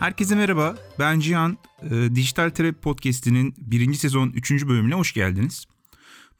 Herkese 0.00 0.34
merhaba, 0.34 0.76
ben 0.98 1.20
Cihan. 1.20 1.58
E, 1.82 2.14
Dijital 2.14 2.50
Terapi 2.50 2.80
Podcast'inin 2.80 3.54
birinci 3.58 3.98
sezon 3.98 4.30
üçüncü 4.30 4.68
bölümüne 4.68 4.94
hoş 4.94 5.12
geldiniz. 5.12 5.64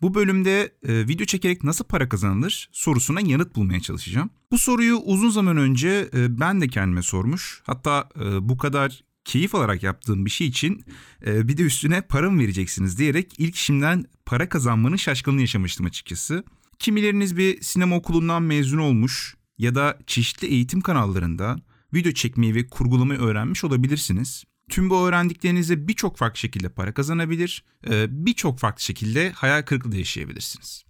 Bu 0.02 0.14
bölümde 0.14 0.72
e, 0.82 1.08
video 1.08 1.26
çekerek 1.26 1.64
nasıl 1.64 1.84
para 1.84 2.08
kazanılır 2.08 2.68
sorusuna 2.72 3.20
yanıt 3.20 3.56
bulmaya 3.56 3.80
çalışacağım. 3.80 4.30
Bu 4.50 4.58
soruyu 4.58 4.96
uzun 4.96 5.30
zaman 5.30 5.56
önce 5.56 6.08
e, 6.14 6.40
ben 6.40 6.60
de 6.60 6.68
kendime 6.68 7.02
sormuş. 7.02 7.62
Hatta 7.66 8.08
e, 8.20 8.48
bu 8.48 8.58
kadar 8.58 9.04
keyif 9.24 9.54
alarak 9.54 9.82
yaptığım 9.82 10.24
bir 10.24 10.30
şey 10.30 10.46
için 10.46 10.84
e, 11.26 11.48
bir 11.48 11.56
de 11.56 11.62
üstüne 11.62 12.00
para 12.00 12.30
mı 12.30 12.40
vereceksiniz 12.40 12.98
diyerek 12.98 13.32
ilk 13.38 13.54
işimden 13.54 14.04
para 14.26 14.48
kazanmanın 14.48 14.96
şaşkınlığını 14.96 15.40
yaşamıştım 15.40 15.86
açıkçası. 15.86 16.44
Kimileriniz 16.78 17.36
bir 17.36 17.62
sinema 17.62 17.96
okulundan 17.96 18.42
mezun 18.42 18.78
olmuş 18.78 19.34
ya 19.58 19.74
da 19.74 19.98
çeşitli 20.06 20.46
eğitim 20.46 20.80
kanallarında 20.80 21.56
video 21.94 22.12
çekmeyi 22.12 22.54
ve 22.54 22.66
kurgulamayı 22.66 23.20
öğrenmiş 23.20 23.64
olabilirsiniz. 23.64 24.44
Tüm 24.68 24.90
bu 24.90 25.08
öğrendiklerinizle 25.08 25.88
birçok 25.88 26.16
farklı 26.16 26.38
şekilde 26.38 26.68
para 26.68 26.94
kazanabilir, 26.94 27.64
e, 27.90 28.06
birçok 28.26 28.58
farklı 28.58 28.82
şekilde 28.82 29.30
hayal 29.32 29.62
kırıklığı 29.62 29.96
yaşayabilirsiniz. 29.96 30.84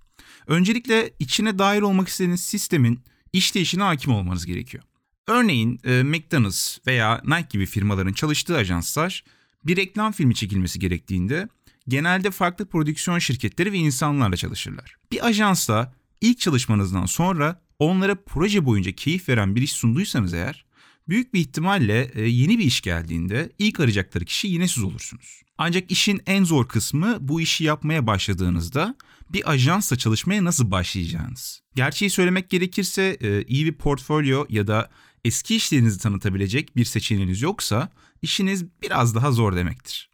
Öncelikle 0.47 1.11
içine 1.19 1.59
dahil 1.59 1.81
olmak 1.81 2.09
istediğiniz 2.09 2.41
sistemin 2.41 3.01
işleyişine 3.33 3.83
hakim 3.83 4.13
olmanız 4.13 4.47
gerekiyor. 4.47 4.85
Örneğin 5.29 5.81
e, 5.85 6.03
McDonald's 6.03 6.79
veya 6.87 7.23
Nike 7.25 7.49
gibi 7.51 7.67
firmaların 7.67 8.13
çalıştığı 8.13 8.57
ajanslar 8.57 9.25
bir 9.65 9.77
reklam 9.77 10.13
filmi 10.13 10.35
çekilmesi 10.35 10.79
gerektiğinde 10.79 11.49
genelde 11.89 12.31
farklı 12.31 12.67
prodüksiyon 12.67 13.19
şirketleri 13.19 13.73
ve 13.73 13.79
insanlarla 13.79 14.37
çalışırlar. 14.37 14.97
Bir 15.13 15.27
ajansla 15.27 15.95
ilk 16.21 16.41
çalışmanızdan 16.41 17.07
sonra 17.07 17.61
onlara 17.79 18.15
proje 18.27 18.65
boyunca 18.65 18.93
keyif 18.93 19.29
veren 19.29 19.57
bir 19.57 19.63
iş 19.63 19.73
sunduysanız 19.73 20.35
eğer 20.35 20.65
büyük 21.11 21.35
bir 21.35 21.41
ihtimalle 21.41 22.11
e, 22.15 22.23
yeni 22.23 22.59
bir 22.59 22.65
iş 22.65 22.81
geldiğinde 22.81 23.53
ilk 23.59 23.81
arayacakları 23.81 24.25
kişi 24.25 24.49
yine 24.49 24.69
siz 24.69 24.83
olursunuz. 24.83 25.43
Ancak 25.59 25.91
işin 25.91 26.23
en 26.27 26.45
zor 26.45 26.69
kısmı 26.69 27.19
bu 27.21 27.41
işi 27.41 27.65
yapmaya 27.65 28.07
başladığınızda 28.07 28.95
bir 29.31 29.51
ajansla 29.51 29.97
çalışmaya 29.97 30.45
nasıl 30.45 30.71
başlayacağınız. 30.71 31.63
Gerçeği 31.75 32.11
söylemek 32.11 32.51
gerekirse 32.51 33.17
e, 33.21 33.43
iyi 33.43 33.67
bir 33.67 33.73
portfolyo 33.73 34.47
ya 34.49 34.67
da 34.67 34.91
eski 35.25 35.57
işlerinizi 35.57 35.99
tanıtabilecek 35.99 36.77
bir 36.77 36.85
seçeneğiniz 36.85 37.43
yoksa 37.43 37.93
işiniz 38.23 38.65
biraz 38.83 39.15
daha 39.15 39.33
zor 39.33 39.57
demektir. 39.57 40.11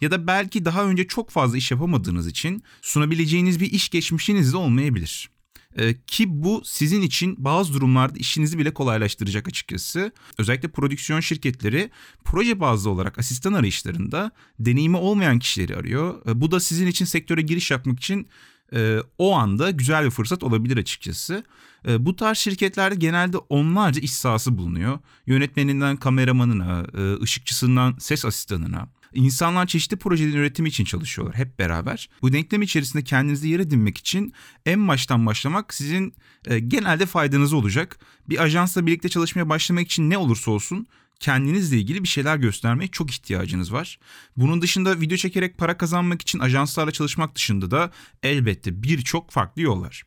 Ya 0.00 0.10
da 0.10 0.26
belki 0.26 0.64
daha 0.64 0.84
önce 0.84 1.06
çok 1.06 1.30
fazla 1.30 1.56
iş 1.56 1.70
yapamadığınız 1.70 2.26
için 2.26 2.62
sunabileceğiniz 2.82 3.60
bir 3.60 3.72
iş 3.72 3.88
geçmişiniz 3.88 4.52
de 4.52 4.56
olmayabilir. 4.56 5.30
Ee, 5.76 5.94
ki 6.06 6.24
bu 6.28 6.62
sizin 6.64 7.02
için 7.02 7.34
bazı 7.38 7.72
durumlarda 7.72 8.18
işinizi 8.18 8.58
bile 8.58 8.74
kolaylaştıracak 8.74 9.48
açıkçası. 9.48 10.12
Özellikle 10.38 10.68
prodüksiyon 10.68 11.20
şirketleri 11.20 11.90
proje 12.24 12.60
bazlı 12.60 12.90
olarak 12.90 13.18
asistan 13.18 13.52
arayışlarında 13.52 14.30
deneyimi 14.60 14.96
olmayan 14.96 15.38
kişileri 15.38 15.76
arıyor. 15.76 16.22
Ee, 16.26 16.40
bu 16.40 16.50
da 16.50 16.60
sizin 16.60 16.86
için 16.86 17.04
sektöre 17.04 17.42
giriş 17.42 17.70
yapmak 17.70 17.98
için 17.98 18.28
e, 18.72 18.98
o 19.18 19.34
anda 19.34 19.70
güzel 19.70 20.04
bir 20.04 20.10
fırsat 20.10 20.42
olabilir 20.42 20.76
açıkçası. 20.76 21.44
E, 21.88 22.06
bu 22.06 22.16
tarz 22.16 22.38
şirketlerde 22.38 22.94
genelde 22.94 23.38
onlarca 23.38 24.00
iş 24.00 24.12
sahası 24.12 24.58
bulunuyor. 24.58 24.98
Yönetmeninden 25.26 25.96
kameramanına, 25.96 26.86
e, 26.94 27.22
ışıkçısından 27.22 27.96
ses 27.98 28.24
asistanına. 28.24 28.88
İnsanlar 29.16 29.66
çeşitli 29.66 29.96
projelerin 29.96 30.36
üretimi 30.36 30.68
için 30.68 30.84
çalışıyorlar 30.84 31.36
hep 31.36 31.58
beraber. 31.58 32.08
Bu 32.22 32.32
denklem 32.32 32.62
içerisinde 32.62 33.04
kendinizi 33.04 33.48
yer 33.48 33.60
edinmek 33.60 33.98
için 33.98 34.32
en 34.66 34.88
baştan 34.88 35.26
başlamak 35.26 35.74
sizin 35.74 36.14
e, 36.46 36.58
genelde 36.58 37.06
faydanız 37.06 37.52
olacak. 37.52 37.98
Bir 38.28 38.42
ajansla 38.42 38.86
birlikte 38.86 39.08
çalışmaya 39.08 39.48
başlamak 39.48 39.86
için 39.86 40.10
ne 40.10 40.18
olursa 40.18 40.50
olsun 40.50 40.86
kendinizle 41.20 41.78
ilgili 41.78 42.02
bir 42.02 42.08
şeyler 42.08 42.36
göstermeye 42.36 42.88
çok 42.88 43.10
ihtiyacınız 43.10 43.72
var. 43.72 43.98
Bunun 44.36 44.62
dışında 44.62 45.00
video 45.00 45.16
çekerek 45.16 45.58
para 45.58 45.76
kazanmak 45.78 46.22
için 46.22 46.38
ajanslarla 46.38 46.92
çalışmak 46.92 47.34
dışında 47.34 47.70
da 47.70 47.90
elbette 48.22 48.82
birçok 48.82 49.30
farklı 49.30 49.62
yol 49.62 49.80
var. 49.80 50.04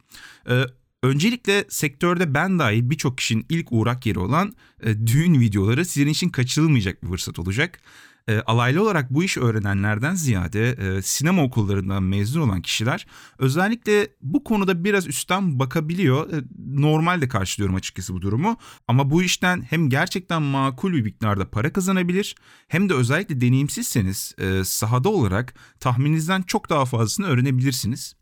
Ee, 0.50 0.64
Öncelikle 1.03 1.66
sektörde 1.69 2.34
ben 2.34 2.59
dahil 2.59 2.90
birçok 2.90 3.18
kişinin 3.18 3.46
ilk 3.50 3.68
uğrak 3.72 4.06
yeri 4.06 4.19
olan 4.19 4.56
e, 4.84 5.08
düğün 5.08 5.40
videoları 5.40 5.86
sizin 5.86 6.08
için 6.08 6.30
kaçırılmayacak 6.30 7.03
bir 7.03 7.08
fırsat 7.08 7.40
olacak 7.40 7.80
e, 8.28 8.40
alaylı 8.40 8.84
olarak 8.84 9.09
bu 9.09 9.24
iş 9.24 9.38
öğrenenlerden 9.38 10.16
ziyade 10.16 10.69
e, 10.72 11.02
sinema 11.02 11.44
okullarından 11.44 12.03
mezun 12.03 12.41
olan 12.41 12.62
kişiler 12.62 13.07
özellikle 13.38 14.07
bu 14.22 14.44
konuda 14.44 14.84
biraz 14.84 15.07
üstten 15.07 15.59
bakabiliyor. 15.59 16.34
E, 16.34 16.44
normal 16.68 17.22
karşılıyorum 17.22 17.75
açıkçası 17.75 18.13
bu 18.13 18.22
durumu. 18.22 18.57
Ama 18.88 19.12
bu 19.12 19.24
işten 19.24 19.62
hem 19.69 19.90
gerçekten 19.90 20.41
makul 20.41 20.94
bir 20.94 21.02
miktarda 21.02 21.50
para 21.50 21.74
kazanabilir 21.74 22.35
hem 22.68 22.90
de 22.90 22.94
özellikle 22.94 23.41
deneyimsizseniz 23.41 24.36
e, 24.38 24.63
sahada 24.63 25.09
olarak 25.09 25.53
tahmininizden 25.80 26.41
çok 26.41 26.69
daha 26.69 26.86
fazlasını 26.86 27.28
öğrenebilirsiniz. 27.28 28.16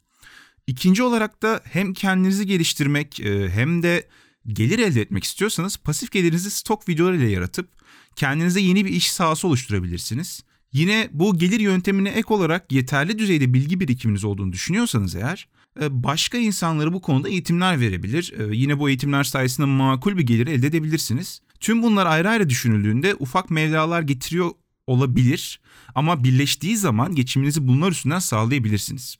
İkinci 0.67 1.03
olarak 1.03 1.41
da 1.41 1.61
hem 1.63 1.93
kendinizi 1.93 2.47
geliştirmek 2.47 3.19
e, 3.19 3.49
hem 3.49 3.83
de 3.83 4.07
gelir 4.47 4.79
elde 4.79 5.01
etmek 5.01 5.23
istiyorsanız 5.23 5.77
pasif 5.77 6.11
gelirinizi 6.11 6.51
stok 6.51 6.89
videolar 6.89 7.13
ile 7.13 7.29
yaratıp 7.29 7.69
kendinize 8.15 8.61
yeni 8.61 8.85
bir 8.85 8.89
iş 8.89 9.11
sahası 9.11 9.47
oluşturabilirsiniz. 9.47 10.43
Yine 10.73 11.09
bu 11.11 11.37
gelir 11.37 11.59
yöntemine 11.59 12.09
ek 12.09 12.33
olarak 12.33 12.71
yeterli 12.71 13.19
düzeyde 13.19 13.53
bilgi 13.53 13.79
birikiminiz 13.79 14.23
olduğunu 14.23 14.53
düşünüyorsanız 14.53 15.15
eğer 15.15 15.47
e, 15.81 16.03
başka 16.03 16.37
insanlara 16.37 16.93
bu 16.93 17.01
konuda 17.01 17.29
eğitimler 17.29 17.79
verebilir. 17.79 18.33
E, 18.39 18.55
yine 18.55 18.79
bu 18.79 18.89
eğitimler 18.89 19.23
sayesinde 19.23 19.67
makul 19.67 20.17
bir 20.17 20.23
gelir 20.23 20.47
elde 20.47 20.67
edebilirsiniz. 20.67 21.41
Tüm 21.59 21.83
bunlar 21.83 22.05
ayrı 22.05 22.29
ayrı 22.29 22.49
düşünüldüğünde 22.49 23.15
ufak 23.15 23.49
mevlalar 23.49 24.01
getiriyor 24.01 24.51
olabilir 24.87 25.59
ama 25.95 26.23
birleştiği 26.23 26.77
zaman 26.77 27.15
geçiminizi 27.15 27.67
bunlar 27.67 27.91
üstünden 27.91 28.19
sağlayabilirsiniz. 28.19 29.17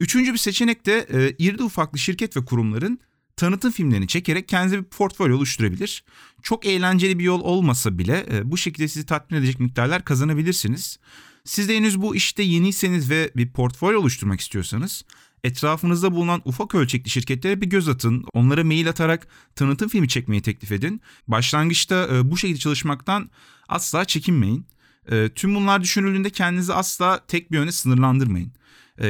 Üçüncü 0.00 0.32
bir 0.32 0.38
seçenek 0.38 0.86
de 0.86 1.06
e, 1.12 1.34
irili 1.38 1.62
ufaklı 1.62 1.98
şirket 1.98 2.36
ve 2.36 2.44
kurumların 2.44 3.00
tanıtım 3.40 3.72
filmlerini 3.72 4.08
çekerek 4.08 4.48
kendinize 4.48 4.78
bir 4.78 4.84
portfolyo 4.84 5.36
oluşturabilir. 5.36 6.04
Çok 6.42 6.66
eğlenceli 6.66 7.18
bir 7.18 7.24
yol 7.24 7.40
olmasa 7.40 7.98
bile 7.98 8.26
e, 8.32 8.50
bu 8.50 8.56
şekilde 8.56 8.88
sizi 8.88 9.06
tatmin 9.06 9.38
edecek 9.38 9.60
miktarlar 9.60 10.04
kazanabilirsiniz. 10.04 10.98
Siz 11.44 11.68
de 11.68 11.76
henüz 11.76 12.00
bu 12.00 12.16
işte 12.16 12.42
yeniyseniz 12.42 13.10
ve 13.10 13.30
bir 13.36 13.52
portfolyo 13.52 14.00
oluşturmak 14.00 14.40
istiyorsanız 14.40 15.04
etrafınızda 15.44 16.12
bulunan 16.12 16.42
ufak 16.44 16.74
ölçekli 16.74 17.10
şirketlere 17.10 17.60
bir 17.60 17.66
göz 17.66 17.88
atın. 17.88 18.24
Onlara 18.32 18.64
mail 18.64 18.88
atarak 18.88 19.26
tanıtım 19.56 19.88
filmi 19.88 20.08
çekmeyi 20.08 20.42
teklif 20.42 20.72
edin. 20.72 21.00
Başlangıçta 21.28 22.08
e, 22.12 22.30
bu 22.30 22.36
şekilde 22.36 22.58
çalışmaktan 22.58 23.30
asla 23.68 24.04
çekinmeyin. 24.04 24.66
E, 25.10 25.28
tüm 25.34 25.54
bunlar 25.54 25.82
düşünüldüğünde 25.82 26.30
kendinizi 26.30 26.74
asla 26.74 27.26
tek 27.28 27.52
bir 27.52 27.56
yöne 27.56 27.72
sınırlandırmayın. 27.72 28.52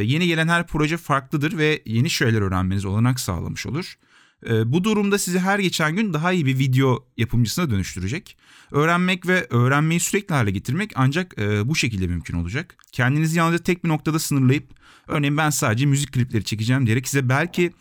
Yeni 0.02 0.26
gelen 0.26 0.48
her 0.48 0.66
proje 0.66 0.97
farklıdır 0.97 1.58
ve 1.58 1.82
yeni 1.86 2.10
şeyler 2.10 2.41
öğrenmeniz 2.42 2.84
olanak 2.84 3.20
sağlamış 3.20 3.66
olur. 3.66 3.97
Ee, 4.47 4.73
bu 4.73 4.84
durumda 4.84 5.19
sizi 5.19 5.39
her 5.39 5.59
geçen 5.59 5.97
gün 5.97 6.12
daha 6.12 6.33
iyi 6.33 6.47
bir 6.47 6.59
video 6.59 7.06
yapımcısına 7.17 7.71
dönüştürecek. 7.71 8.37
Öğrenmek 8.71 9.27
ve 9.27 9.47
öğrenmeyi 9.51 10.01
sürekli 10.01 10.34
hale 10.34 10.51
getirmek 10.51 10.93
ancak 10.95 11.39
e, 11.39 11.69
bu 11.69 11.77
şekilde 11.77 12.06
mümkün 12.06 12.34
olacak. 12.34 12.77
Kendinizi 12.93 13.39
yalnızca 13.39 13.65
tek 13.65 13.84
bir 13.84 13.89
noktada 13.89 14.19
sınırlayıp 14.19 14.71
örneğin 15.09 15.37
ben 15.37 15.51
sadece 15.51 15.87
müzik 15.87 16.12
klipleri 16.12 16.45
çekeceğim 16.45 16.87
diyerek 16.87 17.09
size 17.09 17.28
belki 17.28 17.73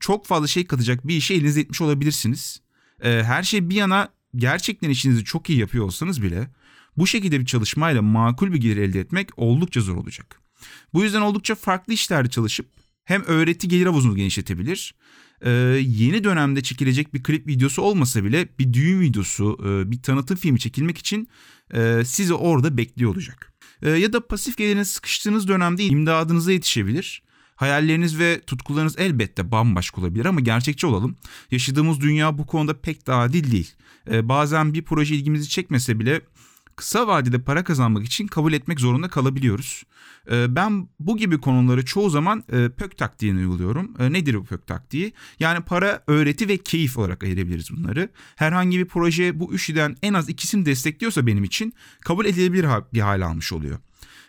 çok 0.00 0.26
fazla 0.26 0.46
şey 0.46 0.66
katacak 0.66 1.06
bir 1.08 1.16
işe 1.16 1.34
elinize 1.34 1.60
etmiş 1.60 1.80
olabilirsiniz. 1.80 2.60
E, 3.02 3.22
her 3.24 3.42
şey 3.42 3.70
bir 3.70 3.74
yana 3.74 4.08
gerçekten 4.36 4.90
işinizi 4.90 5.24
çok 5.24 5.50
iyi 5.50 5.58
yapıyor 5.58 5.84
olsanız 5.84 6.22
bile 6.22 6.48
bu 6.96 7.06
şekilde 7.06 7.40
bir 7.40 7.46
çalışmayla 7.46 8.02
makul 8.02 8.52
bir 8.52 8.58
gelir 8.58 8.76
elde 8.76 9.00
etmek 9.00 9.28
oldukça 9.36 9.80
zor 9.80 9.96
olacak. 9.96 10.40
Bu 10.94 11.02
yüzden 11.02 11.20
oldukça 11.20 11.54
farklı 11.54 11.92
işlerde 11.92 12.30
çalışıp 12.30 12.66
hem 13.04 13.22
öğreti 13.22 13.68
gelir 13.68 13.86
havuzunu 13.86 14.16
genişletebilir 14.16 14.94
e, 15.44 15.50
yeni 15.86 16.24
dönemde 16.24 16.62
çekilecek 16.62 17.14
bir 17.14 17.22
klip 17.22 17.46
videosu 17.46 17.82
olmasa 17.82 18.24
bile 18.24 18.48
bir 18.58 18.72
düğün 18.72 19.00
videosu, 19.00 19.58
e, 19.64 19.90
bir 19.90 20.02
tanıtım 20.02 20.36
filmi 20.36 20.58
çekilmek 20.58 20.98
için 20.98 21.28
e, 21.74 22.02
sizi 22.04 22.34
orada 22.34 22.76
bekliyor 22.76 23.10
olacak. 23.10 23.52
E, 23.82 23.90
ya 23.90 24.12
da 24.12 24.26
pasif 24.26 24.56
geliriniz 24.56 24.90
sıkıştığınız 24.90 25.48
dönemde 25.48 25.84
imdadınıza 25.84 26.52
yetişebilir. 26.52 27.22
Hayalleriniz 27.56 28.18
ve 28.18 28.40
tutkularınız 28.40 28.98
elbette 28.98 29.52
bambaşka 29.52 30.00
olabilir 30.00 30.24
ama 30.24 30.40
gerçekçi 30.40 30.86
olalım. 30.86 31.16
Yaşadığımız 31.50 32.00
dünya 32.00 32.38
bu 32.38 32.46
konuda 32.46 32.80
pek 32.80 33.06
de 33.06 33.12
adil 33.12 33.52
değil. 33.52 33.74
Ee, 34.10 34.28
bazen 34.28 34.74
bir 34.74 34.82
proje 34.82 35.14
ilgimizi 35.14 35.48
çekmese 35.48 36.00
bile 36.00 36.20
kısa 36.80 37.06
vadede 37.06 37.38
para 37.38 37.64
kazanmak 37.64 38.06
için 38.06 38.26
kabul 38.26 38.52
etmek 38.52 38.80
zorunda 38.80 39.08
kalabiliyoruz. 39.08 39.82
Ee, 40.30 40.56
ben 40.56 40.88
bu 41.00 41.16
gibi 41.16 41.40
konuları 41.40 41.84
çoğu 41.84 42.10
zaman 42.10 42.44
e, 42.52 42.68
pök 42.68 42.98
taktiğini 42.98 43.38
uyguluyorum. 43.38 43.94
E, 43.98 44.12
nedir 44.12 44.34
bu 44.34 44.44
pök 44.44 44.66
taktiği? 44.66 45.12
Yani 45.40 45.60
para, 45.60 46.02
öğreti 46.06 46.48
ve 46.48 46.56
keyif 46.56 46.98
olarak 46.98 47.24
ayırabiliriz 47.24 47.70
bunları. 47.70 48.08
Herhangi 48.36 48.78
bir 48.78 48.84
proje 48.84 49.40
bu 49.40 49.52
üçlüden 49.52 49.96
en 50.02 50.14
az 50.14 50.28
ikisini 50.28 50.66
destekliyorsa 50.66 51.26
benim 51.26 51.44
için 51.44 51.72
kabul 52.00 52.24
edilebilir 52.24 52.66
bir 52.94 53.00
hal 53.00 53.26
almış 53.26 53.52
oluyor. 53.52 53.78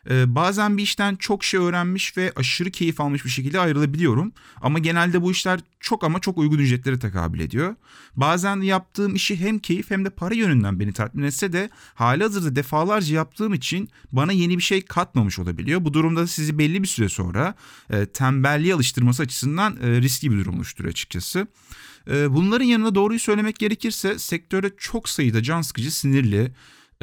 Ee, 0.09 0.36
bazen 0.36 0.77
bir 0.77 0.83
işten 0.83 1.15
çok 1.15 1.44
şey 1.44 1.59
öğrenmiş 1.59 2.18
ve 2.18 2.33
aşırı 2.36 2.71
keyif 2.71 3.01
almış 3.01 3.25
bir 3.25 3.30
şekilde 3.30 3.59
ayrılabiliyorum. 3.59 4.33
Ama 4.62 4.80
genelde 4.80 5.21
bu 5.21 5.31
işler 5.31 5.59
çok 5.80 6.03
ama 6.03 6.19
çok 6.19 6.38
uygun 6.38 6.57
ücretlere 6.57 7.00
tekabül 7.00 7.39
ediyor. 7.39 7.75
Bazen 8.15 8.62
yaptığım 8.62 9.15
işi 9.15 9.39
hem 9.39 9.59
keyif 9.59 9.92
hem 9.92 10.06
de 10.06 10.09
para 10.09 10.33
yönünden 10.33 10.80
beni 10.80 10.94
tatmin 10.94 11.24
etse 11.24 11.53
de 11.53 11.69
hali 11.94 12.24
hazırda 12.24 12.56
defalarca 12.56 13.15
yaptığım 13.15 13.53
için 13.53 13.89
bana 14.12 14.31
yeni 14.31 14.57
bir 14.57 14.63
şey 14.63 14.81
katmamış 14.81 15.39
olabiliyor. 15.39 15.86
Bu 15.86 15.94
durumda 15.94 16.27
sizi 16.27 16.57
belli 16.57 16.83
bir 16.83 16.88
süre 16.88 17.09
sonra 17.09 17.56
e, 17.89 18.06
tembelliğe 18.06 18.74
alıştırması 18.74 19.24
açısından 19.24 19.77
e, 19.81 20.01
riskli 20.01 20.31
bir 20.31 20.38
durum 20.38 20.56
oluşturuyor 20.56 20.92
açıkçası. 20.92 21.48
E, 22.09 22.33
bunların 22.33 22.65
yanında 22.65 22.95
doğruyu 22.95 23.19
söylemek 23.19 23.59
gerekirse 23.59 24.19
sektörde 24.19 24.71
çok 24.77 25.09
sayıda 25.09 25.44
can 25.44 25.62
sıkıcı, 25.62 25.92
sinirli, 25.92 26.51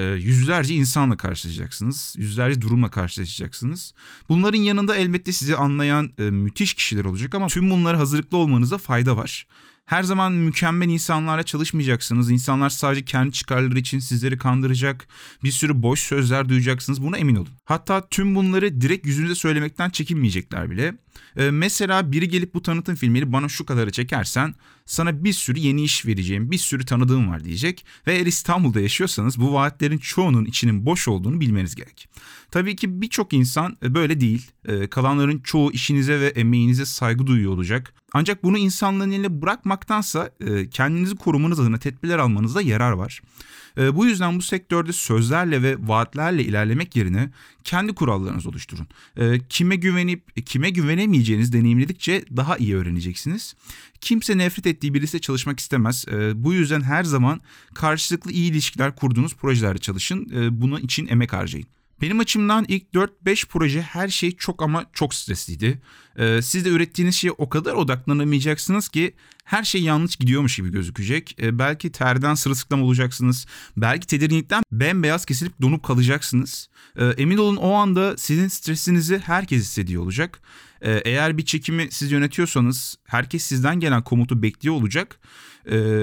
yüzlerce 0.03 0.75
insanla 0.75 1.17
karşılaşacaksınız. 1.17 2.15
Yüzlerce 2.19 2.61
durumla 2.61 2.91
karşılaşacaksınız. 2.91 3.95
Bunların 4.29 4.59
yanında 4.59 4.97
elbette 4.97 5.33
sizi 5.33 5.57
anlayan 5.57 6.11
e, 6.19 6.23
müthiş 6.23 6.75
kişiler 6.75 7.05
olacak 7.05 7.35
ama 7.35 7.47
tüm 7.47 7.71
bunlara 7.71 7.99
hazırlıklı 7.99 8.37
olmanıza 8.37 8.79
fayda 8.79 9.17
var. 9.17 9.47
Her 9.89 10.03
zaman 10.03 10.33
mükemmel 10.33 10.89
insanlarla 10.89 11.43
çalışmayacaksınız. 11.43 12.31
İnsanlar 12.31 12.71
sadece 12.71 13.05
kendi 13.05 13.33
çıkarları 13.33 13.79
için 13.79 13.99
sizleri 13.99 14.39
kandıracak. 14.39 15.09
Bir 15.45 15.51
sürü 15.51 15.83
boş 15.83 16.01
sözler 16.01 16.49
duyacaksınız. 16.49 17.03
Buna 17.03 17.17
emin 17.17 17.37
olun. 17.37 17.49
Hatta 17.65 18.09
tüm 18.09 18.35
bunları 18.35 18.81
direkt 18.81 19.07
yüzünüze 19.07 19.35
söylemekten 19.35 19.91
çekinmeyecekler 19.91 20.71
bile. 20.71 20.95
Ee, 21.37 21.51
mesela 21.51 22.13
biri 22.13 22.29
gelip 22.29 22.55
bu 22.55 22.63
tanıtım 22.63 22.95
filmini 22.95 23.33
bana 23.33 23.49
şu 23.49 23.67
kadarı 23.67 23.93
çekersen 23.93 24.55
sana 24.87 25.25
bir 25.25 25.33
sürü 25.33 25.59
yeni 25.59 25.83
iş 25.83 26.07
vereceğim, 26.07 26.51
bir 26.51 26.59
sürü 26.59 26.85
tanıdığım 26.85 27.31
var 27.31 27.45
diyecek. 27.45 27.85
Ve 28.07 28.15
eğer 28.15 28.27
İstanbul'da 28.27 28.81
yaşıyorsanız 28.81 29.41
bu 29.41 29.55
vaatlerin 29.55 29.99
çoğunun 29.99 30.45
içinin 30.45 30.87
boş 30.87 31.09
olduğunu 31.09 31.41
bilmeniz 31.41 31.75
gerek. 31.75 32.09
Tabii 32.51 32.77
ki 32.77 33.03
birçok 33.03 33.33
insan 33.33 33.77
e, 33.83 33.95
böyle 33.95 34.21
değil. 34.21 34.51
Ee, 34.69 34.87
kalanların 34.87 35.39
çoğu 35.39 35.73
işinize 35.73 36.21
ve 36.21 36.27
emeğinize 36.27 36.85
saygı 36.85 37.27
duyuyor 37.27 37.53
olacak. 37.53 37.95
Ancak 38.13 38.45
bunu 38.45 38.59
insanların 38.59 39.11
eline 39.11 39.43
bırakmaktansa 39.79 40.31
e, 40.41 40.71
kendinizi 40.71 41.17
korumanız 41.17 41.61
adına 41.61 41.79
tedbirler 41.79 42.19
almanızda 42.19 42.63
yarar 42.63 42.93
var. 42.93 43.21
E, 43.79 43.95
bu 43.95 44.07
yüzden 44.07 44.39
bu 44.39 44.43
sektörde 44.43 44.93
sözlerle 44.93 45.63
ve 45.63 45.77
vaatlerle 45.81 46.45
ilerlemek 46.45 46.97
yerine 46.97 47.31
kendi 47.65 47.95
kurallarınızı 47.95 48.49
oluşturun. 48.49 48.87
E, 49.17 49.39
kime 49.49 49.77
güvenip 49.77 50.47
kime 50.47 50.71
güvenemeyeceğiniz 50.71 51.53
deneyimledikçe 51.53 52.25
daha 52.37 52.57
iyi 52.57 52.77
öğreneceksiniz. 52.77 53.55
Kimse 54.01 54.39
nefret 54.39 54.67
ettiği 54.67 54.95
birisiyle 54.95 55.21
çalışmak 55.21 55.61
istemez. 55.61 56.07
Bu 56.35 56.55
yüzden 56.55 56.81
her 56.81 57.05
zaman 57.05 57.41
karşılıklı 57.75 58.33
iyi 58.33 58.51
ilişkiler 58.51 58.97
kurduğunuz 58.97 59.35
projelerde 59.35 59.79
çalışın. 59.79 60.27
Bunun 60.61 60.81
için 60.81 61.07
emek 61.07 61.33
harcayın. 61.33 61.67
Benim 62.01 62.21
açımdan 62.21 62.65
ilk 62.69 62.85
4-5 62.95 63.49
proje 63.49 63.83
her 63.83 64.09
şey 64.09 64.37
çok 64.37 64.63
ama 64.63 64.85
çok 64.93 65.15
stresliydi. 65.15 65.81
Ee, 66.19 66.43
siz 66.43 66.65
de 66.65 66.69
ürettiğiniz 66.69 67.15
şeye 67.15 67.31
o 67.31 67.49
kadar 67.49 67.75
odaklanamayacaksınız 67.75 68.89
ki 68.89 69.15
her 69.45 69.65
şey 69.65 69.83
yanlış 69.83 70.17
gidiyormuş 70.17 70.57
gibi 70.57 70.71
gözükecek. 70.71 71.37
Ee, 71.41 71.59
belki 71.59 71.93
terden 71.93 72.35
sırılsıklam 72.35 72.83
olacaksınız. 72.83 73.47
Belki 73.77 74.07
tedirginlikten 74.07 74.63
bembeyaz 74.73 75.25
kesilip 75.25 75.63
donup 75.63 75.83
kalacaksınız. 75.83 76.69
Ee, 76.97 77.05
emin 77.05 77.39
olun 77.39 77.57
o 77.57 77.73
anda 77.73 78.17
sizin 78.17 78.49
stresinizi 78.49 79.19
herkes 79.19 79.63
hissediyor 79.63 80.03
olacak. 80.03 80.41
Eğer 80.83 81.39
bir 81.39 81.45
çekimi 81.45 81.89
siz 81.91 82.13
yönetiyorsanız 82.13 82.97
herkes 83.05 83.45
sizden 83.45 83.81
gelen 83.81 84.03
komutu 84.03 84.43
bekliyor 84.43 84.75
olacak. 84.75 85.21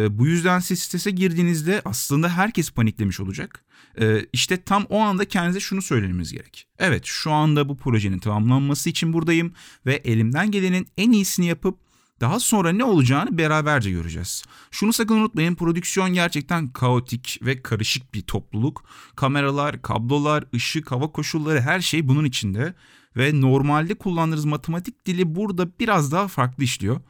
Bu 0.10 0.28
yüzden 0.28 0.60
siz 0.60 0.80
strese 0.80 1.12
girdiğinizde 1.12 1.82
aslında 1.86 2.30
herkes 2.30 2.72
paniklemiş 2.72 3.20
olacak. 3.20 3.66
Ee, 4.02 4.26
işte 4.34 4.62
tam 4.62 4.86
o 4.90 5.00
anda 5.00 5.26
kendinize 5.26 5.60
şunu 5.60 5.82
söylememiz 5.82 6.32
gerek. 6.32 6.68
Evet 6.80 7.06
şu 7.06 7.32
anda 7.32 7.70
bu 7.70 7.78
projenin 7.78 8.20
tamamlanması 8.20 8.90
için 8.90 9.14
buradayım 9.14 9.54
ve 9.86 9.96
elimden 9.96 10.52
gelenin 10.52 10.88
en 10.98 11.12
iyisini 11.12 11.46
yapıp 11.46 11.80
daha 12.22 12.40
sonra 12.40 12.72
ne 12.72 12.84
olacağını 12.84 13.38
beraberce 13.38 13.92
göreceğiz. 13.92 14.44
Şunu 14.72 14.94
sakın 14.94 15.16
unutmayın 15.16 15.56
prodüksiyon 15.56 16.14
gerçekten 16.14 16.68
kaotik 16.68 17.40
ve 17.42 17.62
karışık 17.62 18.14
bir 18.14 18.22
topluluk. 18.22 18.84
Kameralar, 19.16 19.82
kablolar, 19.82 20.44
ışık, 20.56 20.92
hava 20.92 21.12
koşulları 21.12 21.62
her 21.62 21.80
şey 21.80 22.08
bunun 22.08 22.26
içinde. 22.26 22.74
Ve 23.18 23.42
normalde 23.42 23.94
kullandığınız 23.96 24.46
matematik 24.46 25.06
dili 25.06 25.36
burada 25.36 25.80
biraz 25.80 26.12
daha 26.12 26.28
farklı 26.28 26.64
işliyor. 26.64 27.02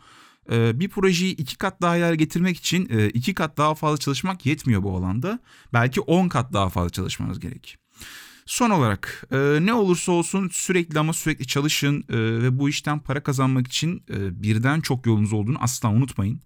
Ee, 0.51 0.79
bir 0.79 0.89
projeyi 0.89 1.35
iki 1.35 1.57
kat 1.57 1.81
daha 1.81 1.95
yer 1.95 2.13
getirmek 2.13 2.57
için 2.57 2.89
e, 2.91 3.09
iki 3.09 3.33
kat 3.33 3.57
daha 3.57 3.75
fazla 3.75 3.97
çalışmak 3.97 4.45
yetmiyor 4.45 4.83
bu 4.83 4.97
alanda. 4.97 5.39
Belki 5.73 6.01
on 6.01 6.29
kat 6.29 6.53
daha 6.53 6.69
fazla 6.69 6.89
çalışmanız 6.89 7.39
gerek. 7.39 7.77
Son 8.45 8.69
olarak 8.69 9.27
e, 9.31 9.37
ne 9.61 9.73
olursa 9.73 10.11
olsun 10.11 10.49
sürekli 10.51 10.99
ama 10.99 11.13
sürekli 11.13 11.47
çalışın 11.47 12.03
e, 12.09 12.17
ve 12.17 12.59
bu 12.59 12.69
işten 12.69 12.99
para 12.99 13.23
kazanmak 13.23 13.67
için 13.67 14.03
birden 14.09 14.81
çok 14.81 15.05
yolunuz 15.05 15.33
olduğunu 15.33 15.57
asla 15.61 15.89
unutmayın. 15.89 16.41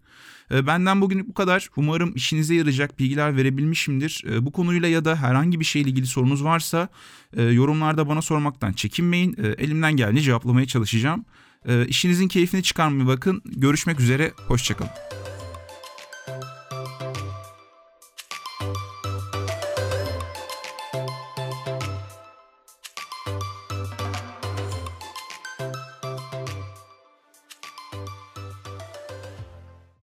Benden 0.52 1.02
bugün 1.02 1.28
bu 1.28 1.34
kadar. 1.34 1.70
Umarım 1.76 2.16
işinize 2.16 2.56
yarayacak 2.56 3.00
bilgiler 3.00 3.38
verebilmişimdir. 3.38 4.24
Bu 4.42 4.52
konuyla 4.52 4.88
ya 4.88 5.06
da 5.06 5.16
herhangi 5.16 5.60
bir 5.60 5.66
şeyle 5.66 5.90
ilgili 5.90 6.08
sorunuz 6.08 6.44
varsa 6.44 6.90
yorumlarda 7.38 8.08
bana 8.08 8.22
sormaktan 8.22 8.74
çekinmeyin. 8.74 9.36
Elimden 9.58 9.96
geldiğince 9.96 10.22
cevaplamaya 10.22 10.68
çalışacağım. 10.68 11.26
E, 11.68 11.86
işinizin 11.86 12.28
keyfini 12.28 12.64
çıkarmaya 12.64 13.08
bakın. 13.08 13.42
Görüşmek 13.46 14.00
üzere. 14.00 14.32
Hoşçakalın. 14.48 15.19